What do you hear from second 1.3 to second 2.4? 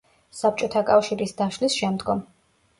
დაშლის შემდგომ.